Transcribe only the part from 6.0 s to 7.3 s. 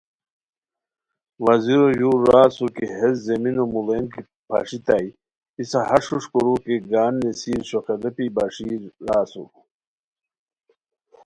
ہوݰ کورور کی گان